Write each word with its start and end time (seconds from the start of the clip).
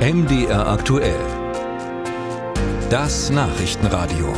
MDR 0.00 0.66
aktuell. 0.66 1.20
Das 2.88 3.28
Nachrichtenradio. 3.28 4.32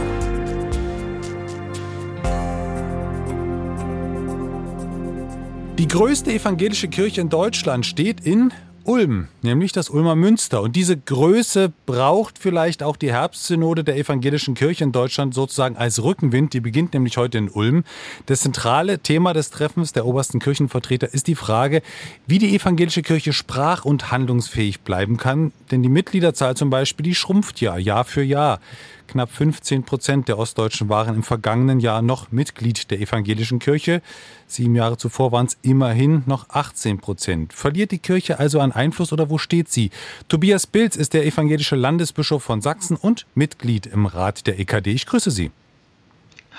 Die 5.78 5.86
größte 5.86 6.32
evangelische 6.32 6.88
Kirche 6.88 7.20
in 7.20 7.28
Deutschland 7.28 7.86
steht 7.86 8.26
in 8.26 8.52
Ulm, 8.84 9.28
nämlich 9.42 9.72
das 9.72 9.90
Ulmer 9.90 10.16
Münster. 10.16 10.62
Und 10.62 10.74
diese 10.74 10.96
Größe 10.96 11.72
braucht 11.86 12.38
vielleicht 12.38 12.82
auch 12.82 12.96
die 12.96 13.12
Herbstsynode 13.12 13.84
der 13.84 13.96
evangelischen 13.96 14.54
Kirche 14.54 14.84
in 14.84 14.92
Deutschland 14.92 15.34
sozusagen 15.34 15.76
als 15.76 16.02
Rückenwind. 16.02 16.52
Die 16.52 16.60
beginnt 16.60 16.92
nämlich 16.92 17.16
heute 17.16 17.38
in 17.38 17.48
Ulm. 17.48 17.84
Das 18.26 18.40
zentrale 18.40 18.98
Thema 18.98 19.32
des 19.32 19.50
Treffens 19.50 19.92
der 19.92 20.06
obersten 20.06 20.40
Kirchenvertreter 20.40 21.12
ist 21.12 21.26
die 21.26 21.34
Frage, 21.34 21.82
wie 22.26 22.38
die 22.38 22.54
evangelische 22.54 23.02
Kirche 23.02 23.32
sprach- 23.32 23.84
und 23.84 24.10
handlungsfähig 24.10 24.80
bleiben 24.80 25.16
kann. 25.16 25.52
Denn 25.70 25.82
die 25.82 25.88
Mitgliederzahl 25.88 26.56
zum 26.56 26.70
Beispiel, 26.70 27.04
die 27.04 27.14
schrumpft 27.14 27.60
ja 27.60 27.76
Jahr 27.76 28.04
für 28.04 28.22
Jahr. 28.22 28.60
Knapp 29.08 29.30
15 29.30 29.84
Prozent 29.84 30.28
der 30.28 30.38
Ostdeutschen 30.38 30.88
waren 30.88 31.14
im 31.14 31.22
vergangenen 31.22 31.80
Jahr 31.80 32.02
noch 32.02 32.32
Mitglied 32.32 32.90
der 32.90 33.00
evangelischen 33.00 33.58
Kirche. 33.58 34.02
Sieben 34.46 34.74
Jahre 34.74 34.96
zuvor 34.96 35.32
waren 35.32 35.46
es 35.46 35.58
immerhin 35.62 36.22
noch 36.26 36.48
18 36.50 36.98
Prozent. 36.98 37.52
Verliert 37.52 37.90
die 37.90 37.98
Kirche 37.98 38.38
also 38.38 38.60
an 38.60 38.72
Einfluss 38.72 39.12
oder 39.12 39.30
wo 39.30 39.38
steht 39.38 39.68
sie? 39.68 39.90
Tobias 40.28 40.66
Bilz 40.66 40.96
ist 40.96 41.14
der 41.14 41.26
evangelische 41.26 41.76
Landesbischof 41.76 42.42
von 42.42 42.60
Sachsen 42.60 42.96
und 42.96 43.26
Mitglied 43.34 43.86
im 43.86 44.06
Rat 44.06 44.46
der 44.46 44.58
EKD. 44.58 44.92
Ich 44.92 45.06
grüße 45.06 45.30
Sie. 45.30 45.50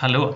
Hallo. 0.02 0.36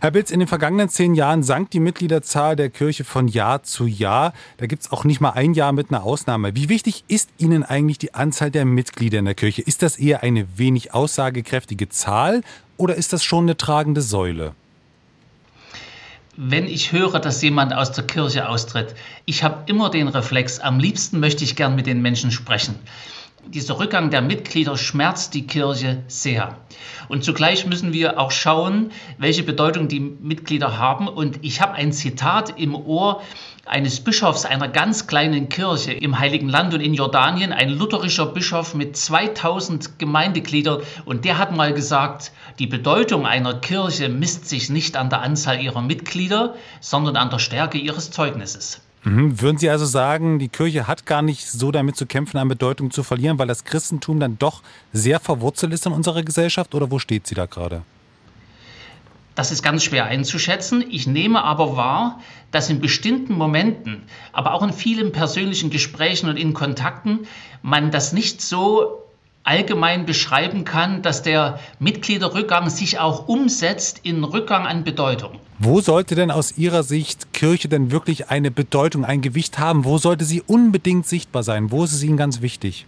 Herr 0.00 0.10
Bilz, 0.10 0.30
in 0.30 0.40
den 0.40 0.48
vergangenen 0.48 0.88
zehn 0.88 1.14
Jahren 1.14 1.42
sank 1.42 1.70
die 1.70 1.80
Mitgliederzahl 1.80 2.56
der 2.56 2.70
Kirche 2.70 3.04
von 3.04 3.28
Jahr 3.28 3.62
zu 3.62 3.86
Jahr. 3.86 4.32
Da 4.56 4.66
gibt 4.66 4.82
es 4.82 4.92
auch 4.92 5.04
nicht 5.04 5.20
mal 5.20 5.30
ein 5.30 5.54
Jahr 5.54 5.72
mit 5.72 5.90
einer 5.90 6.02
Ausnahme. 6.02 6.56
Wie 6.56 6.68
wichtig 6.68 7.04
ist 7.08 7.30
Ihnen 7.38 7.62
eigentlich 7.62 7.98
die 7.98 8.14
Anzahl 8.14 8.50
der 8.50 8.64
Mitglieder 8.64 9.20
in 9.20 9.24
der 9.24 9.34
Kirche? 9.34 9.62
Ist 9.62 9.82
das 9.82 9.96
eher 9.96 10.22
eine 10.22 10.58
wenig 10.58 10.94
aussagekräftige 10.94 11.88
Zahl 11.88 12.42
oder 12.76 12.94
ist 12.96 13.12
das 13.12 13.22
schon 13.22 13.44
eine 13.44 13.56
tragende 13.56 14.02
Säule? 14.02 14.54
Wenn 16.36 16.66
ich 16.66 16.92
höre, 16.92 17.20
dass 17.20 17.42
jemand 17.42 17.74
aus 17.74 17.92
der 17.92 18.04
Kirche 18.04 18.48
austritt, 18.48 18.94
ich 19.26 19.44
habe 19.44 19.64
immer 19.66 19.90
den 19.90 20.08
Reflex, 20.08 20.58
am 20.58 20.78
liebsten 20.78 21.20
möchte 21.20 21.44
ich 21.44 21.56
gern 21.56 21.76
mit 21.76 21.86
den 21.86 22.02
Menschen 22.02 22.30
sprechen 22.30 22.76
dieser 23.48 23.78
Rückgang 23.78 24.10
der 24.10 24.22
Mitglieder 24.22 24.76
schmerzt 24.76 25.34
die 25.34 25.46
Kirche 25.46 26.02
sehr. 26.06 26.56
Und 27.08 27.24
zugleich 27.24 27.66
müssen 27.66 27.92
wir 27.92 28.18
auch 28.18 28.30
schauen, 28.30 28.92
welche 29.18 29.42
Bedeutung 29.42 29.88
die 29.88 30.00
Mitglieder 30.00 30.78
haben. 30.78 31.08
Und 31.08 31.38
ich 31.42 31.60
habe 31.60 31.74
ein 31.74 31.92
Zitat 31.92 32.58
im 32.58 32.74
Ohr 32.74 33.20
eines 33.66 34.00
Bischofs 34.00 34.44
einer 34.44 34.68
ganz 34.68 35.06
kleinen 35.06 35.48
Kirche 35.48 35.92
im 35.92 36.18
Heiligen 36.18 36.48
Land 36.48 36.74
und 36.74 36.80
in 36.80 36.94
Jordanien, 36.94 37.52
ein 37.52 37.70
lutherischer 37.70 38.26
Bischof 38.26 38.74
mit 38.74 38.96
2000 38.96 39.98
Gemeindegliedern. 39.98 40.82
Und 41.04 41.24
der 41.24 41.38
hat 41.38 41.54
mal 41.54 41.72
gesagt, 41.72 42.32
die 42.58 42.66
Bedeutung 42.66 43.26
einer 43.26 43.54
Kirche 43.54 44.08
misst 44.08 44.48
sich 44.48 44.70
nicht 44.70 44.96
an 44.96 45.10
der 45.10 45.22
Anzahl 45.22 45.60
ihrer 45.60 45.82
Mitglieder, 45.82 46.54
sondern 46.80 47.16
an 47.16 47.30
der 47.30 47.38
Stärke 47.38 47.78
ihres 47.78 48.10
Zeugnisses. 48.10 48.80
Mhm. 49.04 49.40
Würden 49.40 49.58
Sie 49.58 49.68
also 49.68 49.84
sagen, 49.84 50.38
die 50.38 50.48
Kirche 50.48 50.86
hat 50.86 51.06
gar 51.06 51.22
nicht 51.22 51.50
so 51.50 51.72
damit 51.72 51.96
zu 51.96 52.06
kämpfen, 52.06 52.38
an 52.38 52.48
Bedeutung 52.48 52.90
zu 52.90 53.02
verlieren, 53.02 53.38
weil 53.38 53.48
das 53.48 53.64
Christentum 53.64 54.20
dann 54.20 54.38
doch 54.38 54.62
sehr 54.92 55.18
verwurzelt 55.18 55.72
ist 55.72 55.86
in 55.86 55.92
unserer 55.92 56.22
Gesellschaft? 56.22 56.74
Oder 56.74 56.90
wo 56.90 56.98
steht 56.98 57.26
sie 57.26 57.34
da 57.34 57.46
gerade? 57.46 57.82
Das 59.34 59.50
ist 59.50 59.62
ganz 59.62 59.82
schwer 59.82 60.04
einzuschätzen. 60.04 60.84
Ich 60.88 61.06
nehme 61.06 61.42
aber 61.42 61.76
wahr, 61.76 62.20
dass 62.50 62.68
in 62.68 62.80
bestimmten 62.80 63.34
Momenten, 63.34 64.02
aber 64.32 64.52
auch 64.52 64.62
in 64.62 64.72
vielen 64.72 65.10
persönlichen 65.10 65.70
Gesprächen 65.70 66.28
und 66.28 66.36
in 66.36 66.52
Kontakten, 66.52 67.20
man 67.62 67.90
das 67.90 68.12
nicht 68.12 68.42
so 68.42 69.01
allgemein 69.44 70.06
beschreiben 70.06 70.64
kann, 70.64 71.02
dass 71.02 71.22
der 71.22 71.58
Mitgliederrückgang 71.78 72.70
sich 72.70 72.98
auch 72.98 73.28
umsetzt 73.28 74.00
in 74.02 74.22
Rückgang 74.24 74.66
an 74.66 74.84
Bedeutung. 74.84 75.40
Wo 75.58 75.80
sollte 75.80 76.14
denn 76.14 76.30
aus 76.30 76.56
Ihrer 76.58 76.82
Sicht 76.82 77.32
Kirche 77.32 77.68
denn 77.68 77.90
wirklich 77.90 78.30
eine 78.30 78.50
Bedeutung, 78.50 79.04
ein 79.04 79.20
Gewicht 79.20 79.58
haben? 79.58 79.84
Wo 79.84 79.98
sollte 79.98 80.24
sie 80.24 80.42
unbedingt 80.42 81.06
sichtbar 81.06 81.42
sein? 81.42 81.70
Wo 81.70 81.84
ist 81.84 81.92
es 81.92 82.02
Ihnen 82.02 82.16
ganz 82.16 82.40
wichtig? 82.40 82.86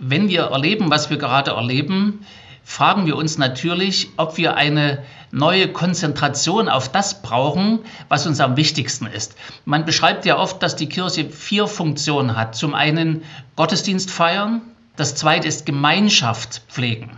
Wenn 0.00 0.28
wir 0.28 0.42
erleben, 0.42 0.90
was 0.90 1.08
wir 1.08 1.16
gerade 1.16 1.52
erleben, 1.52 2.26
fragen 2.64 3.06
wir 3.06 3.16
uns 3.16 3.38
natürlich, 3.38 4.08
ob 4.16 4.36
wir 4.36 4.56
eine 4.56 5.02
neue 5.30 5.68
Konzentration 5.68 6.68
auf 6.68 6.90
das 6.90 7.22
brauchen, 7.22 7.80
was 8.08 8.26
uns 8.26 8.40
am 8.40 8.56
wichtigsten 8.56 9.06
ist. 9.06 9.36
Man 9.64 9.84
beschreibt 9.84 10.24
ja 10.24 10.38
oft, 10.38 10.62
dass 10.62 10.76
die 10.76 10.88
Kirche 10.88 11.28
vier 11.28 11.66
Funktionen 11.66 12.36
hat. 12.36 12.54
Zum 12.54 12.74
einen 12.74 13.22
Gottesdienst 13.56 14.10
feiern, 14.10 14.62
das 14.96 15.14
zweite 15.14 15.48
ist 15.48 15.66
Gemeinschaft 15.66 16.62
pflegen. 16.68 17.10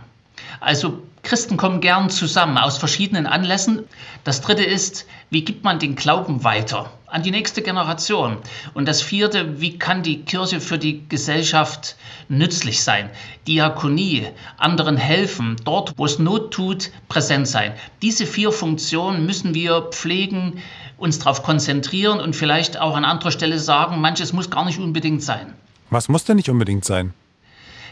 Also 0.59 1.03
Christen 1.23 1.57
kommen 1.57 1.81
gern 1.81 2.09
zusammen 2.09 2.57
aus 2.57 2.77
verschiedenen 2.77 3.27
Anlässen. 3.27 3.83
Das 4.23 4.41
dritte 4.41 4.63
ist, 4.63 5.05
wie 5.29 5.43
gibt 5.43 5.63
man 5.63 5.77
den 5.77 5.95
Glauben 5.95 6.43
weiter 6.43 6.89
an 7.07 7.21
die 7.21 7.31
nächste 7.31 7.61
Generation? 7.61 8.37
Und 8.73 8.87
das 8.87 9.01
vierte, 9.01 9.59
wie 9.59 9.77
kann 9.77 10.03
die 10.03 10.21
Kirche 10.21 10.61
für 10.61 10.77
die 10.77 11.07
Gesellschaft 11.09 11.97
nützlich 12.29 12.81
sein? 12.81 13.09
Diakonie, 13.45 14.27
anderen 14.57 14.97
helfen, 14.97 15.57
dort, 15.65 15.93
wo 15.97 16.05
es 16.05 16.17
Not 16.17 16.53
tut, 16.53 16.91
präsent 17.09 17.47
sein. 17.47 17.73
Diese 18.01 18.25
vier 18.25 18.51
Funktionen 18.51 19.25
müssen 19.25 19.53
wir 19.53 19.81
pflegen, 19.91 20.61
uns 20.97 21.19
darauf 21.19 21.43
konzentrieren 21.43 22.19
und 22.19 22.35
vielleicht 22.35 22.79
auch 22.79 22.95
an 22.95 23.05
anderer 23.05 23.31
Stelle 23.31 23.59
sagen, 23.59 24.01
manches 24.01 24.33
muss 24.33 24.49
gar 24.49 24.65
nicht 24.65 24.79
unbedingt 24.79 25.21
sein. 25.21 25.53
Was 25.89 26.09
muss 26.09 26.23
denn 26.23 26.37
nicht 26.37 26.49
unbedingt 26.49 26.85
sein? 26.85 27.13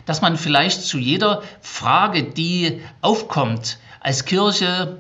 Dass 0.06 0.22
man 0.22 0.38
vielleicht 0.38 0.84
zu 0.84 0.98
jeder 0.98 1.44
Frage, 1.62 2.24
die 2.24 2.82
aufkommt, 3.02 3.80
als 4.00 4.26
Kirche 4.26 5.00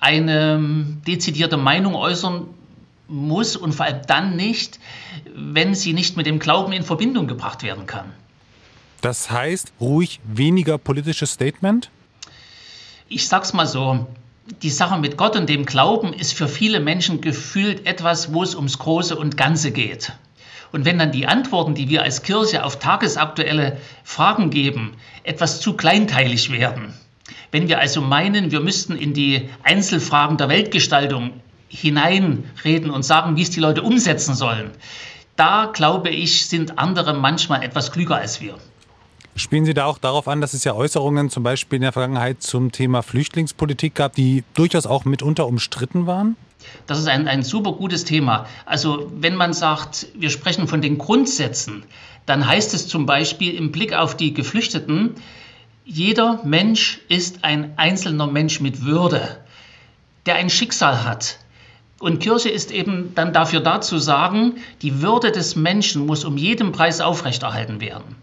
eine 0.00 0.60
dezidierte 1.06 1.56
Meinung 1.56 1.94
äußern 1.94 2.46
muss 3.08 3.56
und 3.56 3.74
vor 3.74 3.86
allem 3.86 4.02
dann 4.06 4.36
nicht, 4.36 4.78
wenn 5.34 5.74
sie 5.74 5.92
nicht 5.92 6.16
mit 6.16 6.26
dem 6.26 6.38
Glauben 6.38 6.72
in 6.72 6.82
Verbindung 6.82 7.26
gebracht 7.26 7.62
werden 7.62 7.86
kann. 7.86 8.12
Das 9.00 9.30
heißt, 9.30 9.72
ruhig 9.80 10.20
weniger 10.24 10.76
politisches 10.78 11.32
Statement? 11.32 11.90
Ich 13.08 13.28
sag's 13.28 13.52
mal 13.52 13.66
so. 13.66 14.06
Die 14.62 14.70
Sache 14.70 14.98
mit 14.98 15.16
Gott 15.16 15.36
und 15.36 15.48
dem 15.48 15.66
Glauben 15.66 16.12
ist 16.12 16.32
für 16.32 16.48
viele 16.48 16.80
Menschen 16.80 17.20
gefühlt 17.20 17.86
etwas, 17.86 18.32
wo 18.32 18.42
es 18.42 18.54
ums 18.54 18.78
Große 18.78 19.16
und 19.16 19.36
Ganze 19.36 19.72
geht. 19.72 20.12
Und 20.72 20.84
wenn 20.84 20.98
dann 20.98 21.12
die 21.12 21.26
Antworten, 21.26 21.74
die 21.74 21.88
wir 21.88 22.02
als 22.02 22.22
Kirche 22.22 22.64
auf 22.64 22.78
tagesaktuelle 22.78 23.78
Fragen 24.04 24.50
geben, 24.50 24.94
etwas 25.22 25.60
zu 25.60 25.74
kleinteilig 25.74 26.50
werden, 26.52 26.94
wenn 27.50 27.68
wir 27.68 27.78
also 27.78 28.00
meinen, 28.00 28.50
wir 28.50 28.60
müssten 28.60 28.96
in 28.96 29.14
die 29.14 29.48
Einzelfragen 29.62 30.36
der 30.36 30.48
Weltgestaltung 30.48 31.32
hineinreden 31.68 32.90
und 32.90 33.02
sagen, 33.02 33.36
wie 33.36 33.42
es 33.42 33.50
die 33.50 33.60
Leute 33.60 33.82
umsetzen 33.82 34.34
sollen, 34.34 34.70
da 35.36 35.70
glaube 35.72 36.10
ich, 36.10 36.46
sind 36.46 36.78
andere 36.78 37.14
manchmal 37.14 37.62
etwas 37.62 37.92
klüger 37.92 38.16
als 38.16 38.40
wir. 38.40 38.56
Spielen 39.38 39.64
Sie 39.64 39.74
da 39.74 39.84
auch 39.84 39.98
darauf 39.98 40.26
an, 40.26 40.40
dass 40.40 40.52
es 40.52 40.64
ja 40.64 40.74
Äußerungen 40.74 41.30
zum 41.30 41.44
Beispiel 41.44 41.76
in 41.76 41.82
der 41.82 41.92
Vergangenheit 41.92 42.42
zum 42.42 42.72
Thema 42.72 43.02
Flüchtlingspolitik 43.02 43.94
gab, 43.94 44.16
die 44.16 44.42
durchaus 44.54 44.84
auch 44.84 45.04
mitunter 45.04 45.46
umstritten 45.46 46.08
waren? 46.08 46.36
Das 46.88 46.98
ist 46.98 47.06
ein, 47.06 47.28
ein 47.28 47.44
super 47.44 47.72
gutes 47.72 48.04
Thema. 48.04 48.46
Also 48.66 49.12
wenn 49.14 49.36
man 49.36 49.52
sagt, 49.52 50.08
wir 50.14 50.30
sprechen 50.30 50.66
von 50.66 50.82
den 50.82 50.98
Grundsätzen, 50.98 51.84
dann 52.26 52.48
heißt 52.48 52.74
es 52.74 52.88
zum 52.88 53.06
Beispiel 53.06 53.54
im 53.54 53.70
Blick 53.70 53.92
auf 53.92 54.16
die 54.16 54.34
Geflüchteten, 54.34 55.14
jeder 55.84 56.40
Mensch 56.44 57.00
ist 57.08 57.44
ein 57.44 57.72
einzelner 57.76 58.26
Mensch 58.26 58.60
mit 58.60 58.84
Würde, 58.84 59.38
der 60.26 60.34
ein 60.34 60.50
Schicksal 60.50 61.04
hat. 61.04 61.38
Und 62.00 62.18
Kirche 62.18 62.48
ist 62.48 62.72
eben 62.72 63.14
dann 63.14 63.32
dafür 63.32 63.60
da 63.60 63.80
zu 63.80 63.98
sagen, 63.98 64.56
die 64.82 65.00
Würde 65.00 65.30
des 65.30 65.54
Menschen 65.54 66.06
muss 66.06 66.24
um 66.24 66.36
jeden 66.36 66.72
Preis 66.72 67.00
aufrechterhalten 67.00 67.80
werden. 67.80 68.16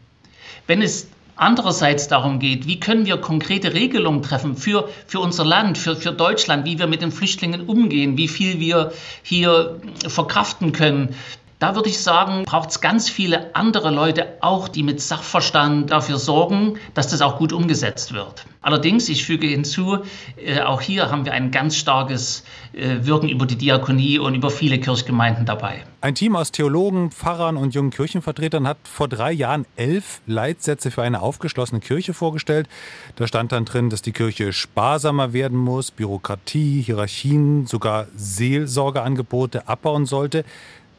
Wenn 0.68 0.82
es 0.82 1.08
andererseits 1.36 2.08
darum 2.08 2.40
geht, 2.40 2.68
wie 2.68 2.80
können 2.80 3.06
wir 3.06 3.18
konkrete 3.18 3.74
Regelungen 3.74 4.22
treffen 4.22 4.56
für, 4.56 4.90
für 5.08 5.20
unser 5.20 5.46
Land, 5.46 5.78
für, 5.78 5.96
für 5.96 6.12
Deutschland, 6.12 6.66
wie 6.66 6.80
wir 6.80 6.88
mit 6.88 7.02
den 7.02 7.12
Flüchtlingen 7.12 7.68
umgehen, 7.68 8.18
wie 8.18 8.28
viel 8.28 8.60
wir 8.60 8.92
hier 9.24 9.80
verkraften 10.08 10.72
können, 10.72 11.16
da 11.60 11.76
würde 11.76 11.90
ich 11.90 12.00
sagen, 12.00 12.44
braucht 12.44 12.70
es 12.70 12.82
ganz 12.82 13.10
viele 13.10 13.56
andere 13.56 13.90
Leute 13.90 14.38
auch, 14.42 14.68
die 14.68 14.84
mit 14.84 15.00
Sachverstand 15.00 15.90
dafür 15.90 16.18
sorgen, 16.18 16.78
dass 16.94 17.08
das 17.08 17.22
auch 17.22 17.38
gut 17.38 17.54
umgesetzt 17.54 18.14
wird. 18.14 18.46
Allerdings, 18.62 19.08
ich 19.10 19.26
füge 19.26 19.48
hinzu, 19.48 20.00
äh, 20.38 20.62
auch 20.62 20.82
hier 20.82 21.12
haben 21.12 21.24
wir 21.24 21.34
ein 21.34 21.52
ganz 21.52 21.78
starkes 21.78 22.44
äh, 22.74 23.06
Wirken 23.06 23.30
über 23.30 23.46
die 23.46 23.56
Diakonie 23.56 24.20
und 24.20 24.36
über 24.36 24.50
viele 24.50 24.80
Kirchgemeinden 24.80 25.46
dabei. 25.46 25.84
Ein 26.02 26.16
Team 26.16 26.36
aus 26.36 26.52
Theologen, 26.52 27.12
Pfarrern 27.12 27.58
und 27.58 27.74
jungen 27.74 27.92
Kirchenvertretern 27.92 28.68
hat 28.68 28.78
vor 28.84 29.08
drei 29.08 29.32
Jahren 29.32 29.66
elf 29.76 30.22
Leitsätze 30.26 30.92
für 30.92 31.04
eine 31.04 31.22
aufgeschlossene 31.22 31.80
Kirche 31.80 32.14
vorgestellt. 32.14 32.68
Da 33.16 33.28
stand 33.28 33.52
dann 33.52 33.66
drin, 33.66 33.90
dass 33.90 34.02
die 34.02 34.12
Kirche 34.12 34.52
sparsamer 34.52 35.32
werden 35.32 35.58
muss, 35.58 35.92
Bürokratie, 35.92 36.82
Hierarchien, 36.82 37.66
sogar 37.66 38.08
Seelsorgeangebote 38.16 39.68
abbauen 39.68 40.06
sollte. 40.06 40.44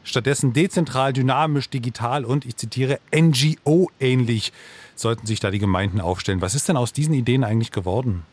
Stattdessen 0.07 0.53
dezentral, 0.53 1.11
dynamisch, 1.11 1.69
digital 1.69 2.23
und, 2.23 2.45
ich 2.45 2.55
zitiere, 2.55 2.99
NGO-ähnlich 3.13 4.53
sollten 4.95 5.27
sich 5.27 5.41
da 5.41 5.51
die 5.51 5.59
Gemeinden 5.59 5.99
aufstellen. 5.99 6.41
Was 6.41 6.55
ist 6.55 6.69
denn 6.69 6.77
aus 6.77 6.93
diesen 6.93 7.13
Ideen 7.13 7.43
eigentlich 7.43 7.71
geworden? 7.71 8.23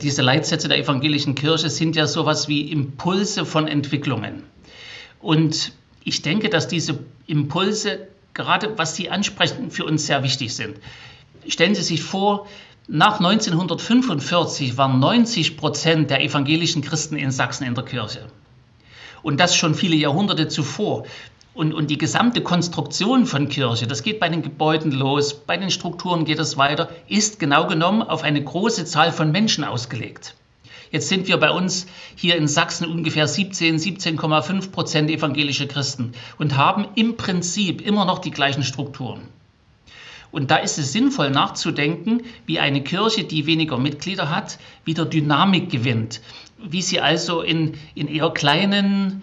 Diese 0.00 0.22
Leitsätze 0.22 0.66
der 0.66 0.78
evangelischen 0.78 1.36
Kirche 1.36 1.70
sind 1.70 1.94
ja 1.94 2.08
sowas 2.08 2.48
wie 2.48 2.72
Impulse 2.72 3.46
von 3.46 3.68
Entwicklungen. 3.68 4.42
Und 5.20 5.72
ich 6.02 6.22
denke, 6.22 6.48
dass 6.48 6.66
diese 6.66 6.98
Impulse, 7.28 8.08
gerade 8.34 8.76
was 8.76 8.96
Sie 8.96 9.08
ansprechen, 9.08 9.70
für 9.70 9.84
uns 9.84 10.06
sehr 10.06 10.24
wichtig 10.24 10.54
sind. 10.54 10.78
Stellen 11.46 11.76
Sie 11.76 11.82
sich 11.82 12.02
vor, 12.02 12.48
nach 12.88 13.20
1945 13.20 14.76
waren 14.76 14.98
90 14.98 15.56
Prozent 15.56 16.10
der 16.10 16.22
evangelischen 16.22 16.82
Christen 16.82 17.16
in 17.16 17.30
Sachsen 17.30 17.64
in 17.64 17.76
der 17.76 17.84
Kirche. 17.84 18.26
Und 19.22 19.40
das 19.40 19.56
schon 19.56 19.74
viele 19.74 19.96
Jahrhunderte 19.96 20.48
zuvor. 20.48 21.04
Und, 21.54 21.74
und 21.74 21.90
die 21.90 21.98
gesamte 21.98 22.40
Konstruktion 22.40 23.26
von 23.26 23.48
Kirche, 23.48 23.86
das 23.86 24.02
geht 24.02 24.20
bei 24.20 24.28
den 24.28 24.42
Gebäuden 24.42 24.90
los, 24.90 25.34
bei 25.34 25.58
den 25.58 25.70
Strukturen 25.70 26.24
geht 26.24 26.38
es 26.38 26.56
weiter, 26.56 26.88
ist 27.08 27.38
genau 27.38 27.66
genommen 27.66 28.02
auf 28.02 28.22
eine 28.22 28.42
große 28.42 28.86
Zahl 28.86 29.12
von 29.12 29.32
Menschen 29.32 29.62
ausgelegt. 29.62 30.34
Jetzt 30.90 31.08
sind 31.08 31.26
wir 31.26 31.38
bei 31.38 31.50
uns 31.50 31.86
hier 32.16 32.36
in 32.36 32.46
Sachsen 32.46 32.86
ungefähr 32.86 33.26
17, 33.26 33.78
17,5 33.78 34.70
Prozent 34.70 35.10
evangelische 35.10 35.66
Christen 35.66 36.12
und 36.38 36.56
haben 36.56 36.86
im 36.94 37.16
Prinzip 37.16 37.80
immer 37.80 38.04
noch 38.04 38.18
die 38.18 38.30
gleichen 38.30 38.62
Strukturen. 38.62 39.22
Und 40.30 40.50
da 40.50 40.56
ist 40.56 40.78
es 40.78 40.92
sinnvoll 40.92 41.30
nachzudenken, 41.30 42.22
wie 42.46 42.58
eine 42.58 42.82
Kirche, 42.82 43.24
die 43.24 43.46
weniger 43.46 43.78
Mitglieder 43.78 44.30
hat, 44.30 44.58
wieder 44.84 45.04
Dynamik 45.04 45.70
gewinnt. 45.70 46.22
Wie 46.68 46.82
sie 46.82 47.00
also 47.00 47.42
in, 47.42 47.74
in 47.94 48.08
eher 48.08 48.30
kleinen 48.30 49.22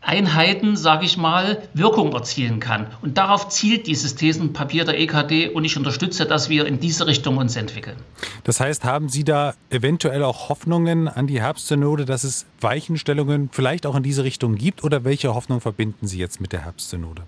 Einheiten, 0.00 0.76
sage 0.76 1.04
ich 1.04 1.18
mal, 1.18 1.62
Wirkung 1.74 2.12
erzielen 2.12 2.60
kann. 2.60 2.86
Und 3.02 3.18
darauf 3.18 3.48
zielt 3.48 3.86
dieses 3.86 4.14
Thesenpapier 4.14 4.84
der 4.84 4.98
EKD 4.98 5.50
und 5.50 5.64
ich 5.64 5.76
unterstütze, 5.76 6.24
dass 6.24 6.48
wir 6.48 6.66
in 6.66 6.80
diese 6.80 7.06
Richtung 7.06 7.36
uns 7.36 7.56
entwickeln. 7.56 7.96
Das 8.44 8.60
heißt, 8.60 8.84
haben 8.84 9.08
Sie 9.08 9.24
da 9.24 9.54
eventuell 9.70 10.22
auch 10.22 10.48
Hoffnungen 10.48 11.08
an 11.08 11.26
die 11.26 11.42
Herbstsynode, 11.42 12.06
dass 12.06 12.24
es 12.24 12.46
Weichenstellungen 12.60 13.50
vielleicht 13.52 13.84
auch 13.84 13.96
in 13.96 14.02
diese 14.02 14.24
Richtung 14.24 14.54
gibt? 14.54 14.82
Oder 14.82 15.04
welche 15.04 15.34
Hoffnung 15.34 15.60
verbinden 15.60 16.06
Sie 16.06 16.18
jetzt 16.18 16.40
mit 16.40 16.52
der 16.52 16.64
Herbstsynode? 16.64 17.24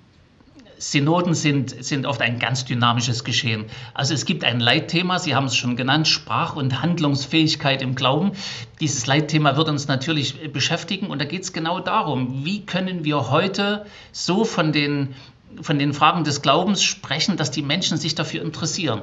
Synoden 0.80 1.34
sind, 1.34 1.84
sind 1.84 2.06
oft 2.06 2.22
ein 2.22 2.38
ganz 2.38 2.64
dynamisches 2.64 3.22
Geschehen. 3.22 3.66
Also 3.92 4.14
es 4.14 4.24
gibt 4.24 4.44
ein 4.44 4.60
Leitthema, 4.60 5.18
Sie 5.18 5.34
haben 5.34 5.44
es 5.44 5.54
schon 5.54 5.76
genannt, 5.76 6.08
Sprach- 6.08 6.56
und 6.56 6.80
Handlungsfähigkeit 6.80 7.82
im 7.82 7.94
Glauben. 7.94 8.32
Dieses 8.80 9.06
Leitthema 9.06 9.56
wird 9.56 9.68
uns 9.68 9.88
natürlich 9.88 10.52
beschäftigen 10.52 11.08
und 11.08 11.20
da 11.20 11.26
geht 11.26 11.42
es 11.42 11.52
genau 11.52 11.80
darum, 11.80 12.46
wie 12.46 12.64
können 12.64 13.04
wir 13.04 13.30
heute 13.30 13.84
so 14.10 14.46
von 14.46 14.72
den, 14.72 15.14
von 15.60 15.78
den 15.78 15.92
Fragen 15.92 16.24
des 16.24 16.40
Glaubens 16.40 16.82
sprechen, 16.82 17.36
dass 17.36 17.50
die 17.50 17.62
Menschen 17.62 17.98
sich 17.98 18.14
dafür 18.14 18.42
interessieren. 18.42 19.02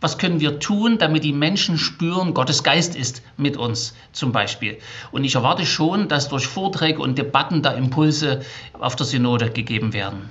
Was 0.00 0.18
können 0.18 0.40
wir 0.40 0.58
tun, 0.58 0.98
damit 0.98 1.22
die 1.22 1.32
Menschen 1.32 1.78
spüren, 1.78 2.34
Gottes 2.34 2.64
Geist 2.64 2.96
ist 2.96 3.22
mit 3.36 3.56
uns 3.56 3.94
zum 4.10 4.32
Beispiel? 4.32 4.78
Und 5.12 5.22
ich 5.22 5.36
erwarte 5.36 5.64
schon, 5.64 6.08
dass 6.08 6.28
durch 6.28 6.48
Vorträge 6.48 7.00
und 7.00 7.16
Debatten 7.16 7.62
da 7.62 7.70
Impulse 7.70 8.42
auf 8.72 8.96
der 8.96 9.06
Synode 9.06 9.50
gegeben 9.50 9.92
werden. 9.92 10.28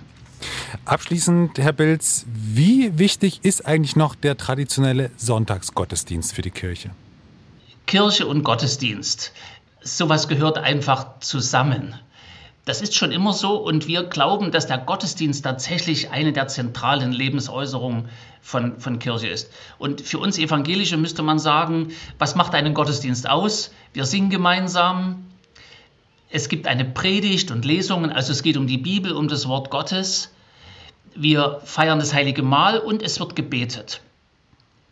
Abschließend, 0.86 1.58
Herr 1.60 1.74
Bilz, 1.74 2.26
wie 2.28 2.98
wichtig 2.98 3.40
ist 3.44 3.66
eigentlich 3.66 3.96
noch 3.96 4.16
der 4.16 4.38
traditionelle 4.38 5.12
Sonntagsgottesdienst 5.18 6.34
für 6.34 6.42
die 6.42 6.52
Kirche? 6.52 6.92
Kirche 7.86 8.28
und 8.28 8.44
Gottesdienst, 8.44 9.34
sowas 9.82 10.28
gehört 10.28 10.58
einfach 10.58 11.20
zusammen. 11.20 11.96
Das 12.66 12.82
ist 12.82 12.96
schon 12.96 13.12
immer 13.12 13.34
so 13.34 13.58
und 13.58 13.88
wir 13.88 14.04
glauben, 14.04 14.52
dass 14.52 14.68
der 14.68 14.78
Gottesdienst 14.78 15.44
tatsächlich 15.44 16.12
eine 16.12 16.32
der 16.32 16.48
zentralen 16.48 17.12
Lebensäußerungen 17.12 18.08
von, 18.42 18.80
von 18.80 19.00
Kirche 19.00 19.28
ist. 19.28 19.52
Und 19.80 20.00
für 20.00 20.20
uns 20.20 20.38
Evangelische 20.38 20.96
müsste 20.96 21.24
man 21.24 21.40
sagen, 21.40 21.92
was 22.20 22.36
macht 22.36 22.56
einen 22.56 22.74
Gottesdienst 22.74 23.28
aus? 23.30 23.74
Wir 23.92 24.06
singen 24.06 24.30
gemeinsam, 24.30 25.26
es 26.34 26.50
gibt 26.50 26.68
eine 26.68 26.84
Predigt 26.84 27.52
und 27.52 27.64
Lesungen, 27.64 28.12
also 28.12 28.32
es 28.32 28.42
geht 28.42 28.58
um 28.58 28.66
die 28.66 28.80
Bibel, 28.80 29.12
um 29.12 29.28
das 29.28 29.48
Wort 29.48 29.70
Gottes. 29.70 30.34
Wir 31.16 31.62
feiern 31.64 32.00
das 32.00 32.12
heilige 32.12 32.42
Mahl 32.42 32.80
und 32.80 33.04
es 33.04 33.20
wird 33.20 33.36
gebetet. 33.36 34.02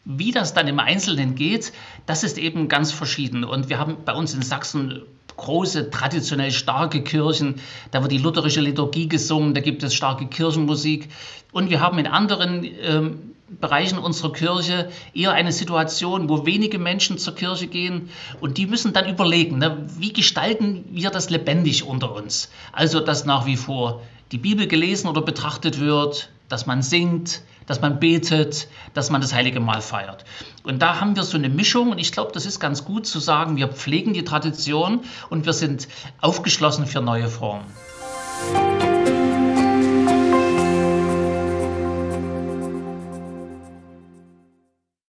Wie 0.05 0.31
das 0.31 0.53
dann 0.53 0.67
im 0.67 0.79
Einzelnen 0.79 1.33
geht, 1.33 1.73
das 2.05 2.23
ist 2.23 2.37
eben 2.37 2.67
ganz 2.67 2.91
verschieden. 2.91 3.43
Und 3.43 3.69
wir 3.69 3.79
haben 3.79 3.97
bei 4.05 4.13
uns 4.13 4.35
in 4.35 4.43
Sachsen 4.43 5.01
große, 5.35 5.89
traditionell 5.89 6.51
starke 6.51 7.01
Kirchen. 7.01 7.55
Da 7.89 8.03
wird 8.03 8.11
die 8.11 8.19
lutherische 8.19 8.61
Liturgie 8.61 9.09
gesungen, 9.09 9.55
da 9.55 9.61
gibt 9.61 9.81
es 9.81 9.95
starke 9.95 10.27
Kirchenmusik. 10.27 11.09
Und 11.51 11.71
wir 11.71 11.79
haben 11.79 11.97
in 11.97 12.05
anderen 12.05 12.63
ähm, 12.83 13.30
Bereichen 13.59 13.97
unserer 13.97 14.31
Kirche 14.31 14.89
eher 15.13 15.33
eine 15.33 15.51
Situation, 15.51 16.29
wo 16.29 16.45
wenige 16.45 16.79
Menschen 16.79 17.17
zur 17.17 17.35
Kirche 17.35 17.67
gehen 17.67 18.09
und 18.39 18.57
die 18.57 18.65
müssen 18.65 18.93
dann 18.93 19.09
überlegen, 19.09 19.57
ne, 19.57 19.85
wie 19.97 20.13
gestalten 20.13 20.85
wir 20.91 21.09
das 21.09 21.29
lebendig 21.29 21.83
unter 21.83 22.13
uns? 22.13 22.49
Also, 22.71 22.99
dass 22.99 23.25
nach 23.25 23.45
wie 23.45 23.57
vor 23.57 24.01
die 24.31 24.37
Bibel 24.37 24.67
gelesen 24.67 25.07
oder 25.07 25.21
betrachtet 25.21 25.79
wird, 25.79 26.29
dass 26.47 26.65
man 26.65 26.81
singt, 26.81 27.41
dass 27.65 27.81
man 27.81 27.99
betet, 27.99 28.67
dass 28.93 29.09
man 29.09 29.21
das 29.21 29.33
heilige 29.33 29.59
Mahl 29.59 29.81
feiert. 29.81 30.25
Und 30.63 30.81
da 30.81 30.99
haben 30.99 31.15
wir 31.15 31.23
so 31.23 31.37
eine 31.37 31.49
Mischung 31.49 31.91
und 31.91 31.99
ich 31.99 32.11
glaube, 32.11 32.31
das 32.33 32.45
ist 32.45 32.59
ganz 32.59 32.85
gut 32.85 33.05
zu 33.05 33.19
sagen, 33.19 33.57
wir 33.57 33.67
pflegen 33.67 34.13
die 34.13 34.23
Tradition 34.23 35.01
und 35.29 35.45
wir 35.45 35.53
sind 35.53 35.87
aufgeschlossen 36.19 36.85
für 36.85 37.01
neue 37.01 37.27
Formen. 37.27 37.65